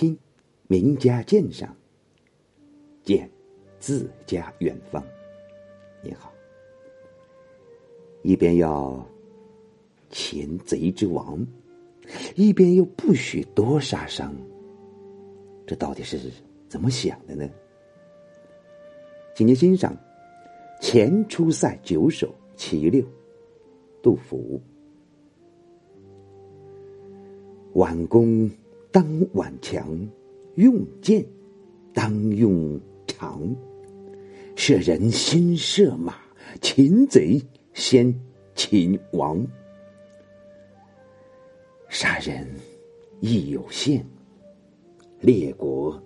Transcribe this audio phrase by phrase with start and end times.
[0.00, 0.16] 听，
[0.66, 1.76] 名家鉴赏，
[3.02, 3.30] 见
[3.78, 5.04] 自家远方。
[6.02, 6.32] 你好，
[8.22, 9.06] 一边要
[10.08, 11.46] 擒贼之王，
[12.34, 14.34] 一边又不许多杀伤，
[15.66, 16.18] 这到底是
[16.66, 17.46] 怎么想的呢？
[19.36, 19.94] 请您欣赏
[20.80, 23.02] 《前出塞九首·其六》，
[24.02, 24.58] 杜甫。
[27.74, 28.50] 挽弓
[28.92, 30.08] 当挽强，
[30.56, 31.24] 用箭
[31.94, 33.54] 当用长。
[34.56, 36.14] 射人先射马，
[36.60, 37.40] 擒贼
[37.72, 38.12] 先
[38.54, 39.46] 擒王。
[41.88, 42.46] 杀人
[43.20, 44.04] 亦有限，
[45.20, 46.00] 列国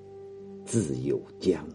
[0.65, 1.67] 自有疆。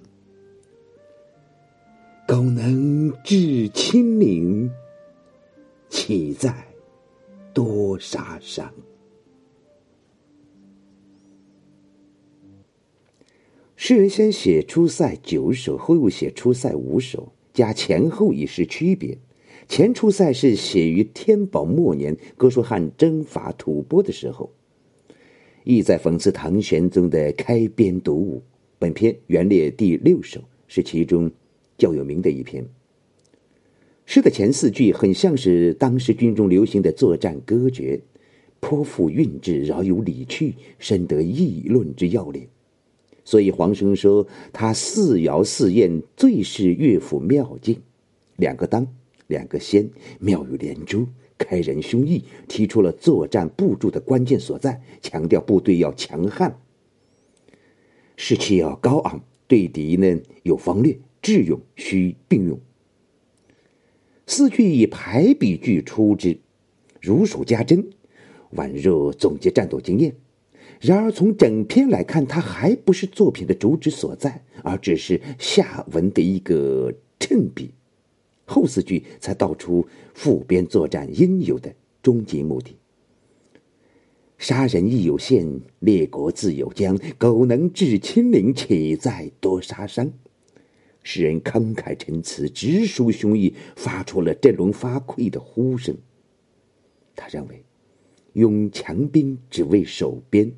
[2.27, 4.71] 苟能制清零，
[5.89, 6.65] 岂在
[7.53, 8.71] 多杀伤？
[13.89, 19.17] 诗人先写出塞九首，后又写出塞五首，加前后以示区别。
[19.67, 24.51] 前出塞是写于天宝末年，哥舒翰征伐吐蕃的时候，
[25.63, 28.43] 意在讽刺唐玄宗的开边独武。
[28.77, 31.31] 本篇原列第六首，是其中
[31.75, 32.63] 较有名的一篇。
[34.05, 37.99] 诗的前四句很像是当时军中流行的作战歌诀，
[38.59, 42.47] 颇富韵致，饶有理趣，深得议论之要领。
[43.29, 47.79] 所以黄生说他似谣似验，最是乐府妙境。
[48.37, 48.87] 两个当，
[49.27, 51.05] 两个先，妙语连珠，
[51.37, 56.57] 开人胸臆，提出了作战步骤的关键所在，强调部队要强悍，
[58.17, 62.59] 士气要高昂，对敌呢有方略，智勇需并用。
[64.25, 66.39] 四句以排比句出之，
[66.99, 67.91] 如数家珍，
[68.55, 70.15] 宛若总结战斗经验。
[70.81, 77.71] 然而，从整篇来看，它还不是作品的主旨所在，而只是下文的一个衬笔。
[78.45, 82.77] 后四句才道出副边作战应有的终极目的：
[84.37, 86.97] 杀人亦有限，列国自有疆。
[87.17, 90.11] 苟能制侵陵，岂在多杀伤？
[91.03, 95.97] 诗人慷慨陈词，直抒胸臆，发出了振聋发聩的呼声。
[97.15, 97.63] 他认为，
[98.33, 100.51] 用强兵只为守边。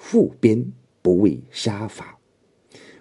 [0.00, 0.72] 副边
[1.02, 2.18] 不为杀伐，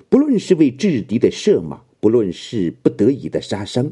[0.10, 3.92] 不论是为制敌的射马，不论是不得已的杀伤，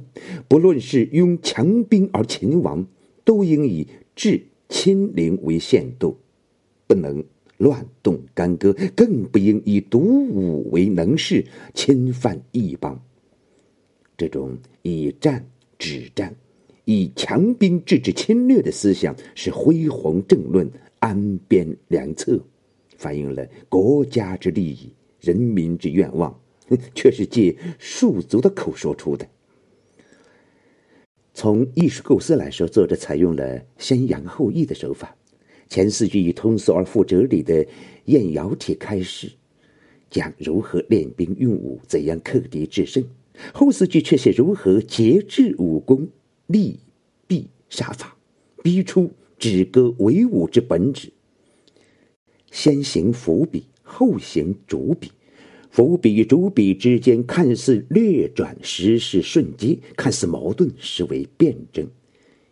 [0.49, 2.85] 不论是拥强兵而擒王，
[3.23, 6.17] 都应以治亲陵为限度，
[6.85, 7.23] 不能
[7.57, 13.01] 乱动干戈，更不应以独武为能事，侵犯异邦。
[14.17, 16.35] 这种以战止战，
[16.83, 20.69] 以强兵制止侵略的思想，是恢弘政论、
[20.99, 22.39] 安边良策。
[22.97, 24.91] 反映了国家之利益、
[25.21, 26.37] 人民之愿望，
[26.93, 29.25] 却是借庶族的口说出的。
[31.33, 35.15] 从艺术构思来说，作者采用了先扬后抑的手法。
[35.69, 37.65] 前四句以通俗而富哲理的
[38.05, 39.29] 验谣体开始，
[40.09, 43.03] 讲如何练兵用武、怎样克敌制胜；
[43.53, 46.07] 后四句却写如何节制武功、
[46.47, 46.79] 利
[47.27, 48.15] 弊杀伐，
[48.63, 51.11] 逼出止戈为武之本旨。
[52.51, 55.11] 先行伏笔，后行主笔。
[55.69, 61.87] 伏笔与主笔之间看似略转，实是瞬接；看似矛盾，实为辩证。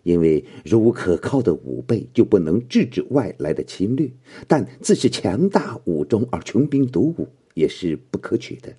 [0.04, 4.08] 因为如可靠的武备，就不能制止外来的侵略；
[4.48, 8.76] 但自是强大武装而穷兵黩武，也是不可取的。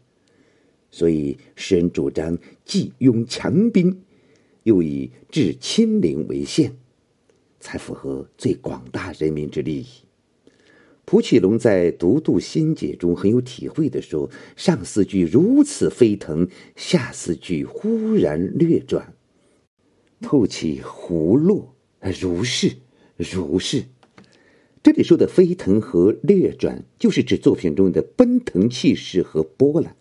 [0.92, 4.02] 所以诗人主张既用强兵，
[4.62, 6.72] 又以治亲陵为限，
[7.58, 9.86] 才符合最广大人民之利益。
[11.06, 19.14] 蒲启龙在《独渡心解》中很有体会的说：“上四句如此飞腾，下四句忽然略转，
[20.20, 21.76] 透起胡落，
[22.20, 22.72] 如是
[23.16, 23.84] 如是。”
[24.82, 29.92] 这里说的飞腾和略转，就是指作品中的奔腾气势和波澜；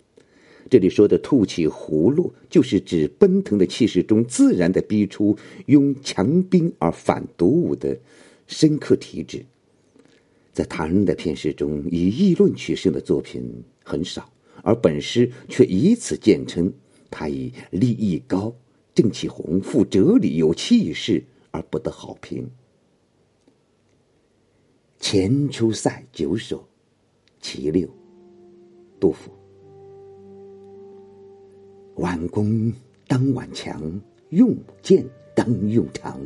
[0.72, 5.38] 这里说的吐起胡落，就是指奔腾的气势中自然的逼出
[5.68, 8.00] 用强兵而反独武的
[8.48, 9.46] 深刻体旨。
[10.56, 13.44] 在唐人的篇诗中，以议论取胜的作品
[13.84, 14.32] 很少，
[14.64, 16.74] 而本诗却以此见称，
[17.12, 18.56] 他以立意高、
[18.94, 21.22] 正气宏、富哲理、有气势
[21.52, 22.50] 而不得好评。
[24.98, 26.66] 前出塞九首，
[27.42, 27.90] 其六，
[28.98, 29.30] 杜甫。
[31.96, 32.72] 挽弓
[33.08, 35.06] 当挽强，用箭
[35.36, 36.18] 当用长，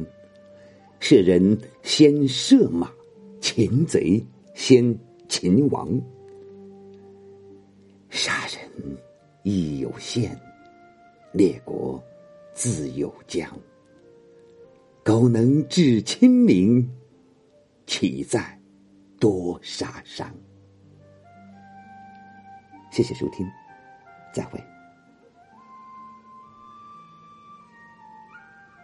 [0.99, 2.93] 射人先射马。
[3.59, 4.97] 擒贼先
[5.27, 6.01] 擒王，
[8.09, 8.97] 杀人
[9.43, 10.39] 亦有限，
[11.33, 12.01] 列国
[12.53, 13.45] 自有疆。
[15.03, 16.89] 苟能致亲邻，
[17.85, 18.57] 岂在
[19.19, 20.33] 多杀伤？
[22.93, 23.45] 谢谢收听，
[24.33, 24.78] 再会。